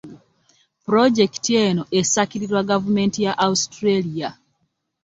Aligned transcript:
Pulojekiti 0.83 1.51
eno 1.67 1.83
esakirirwa 2.01 2.65
gavumenti 2.73 3.19
ya 3.29 3.37
Australia. 3.49 4.29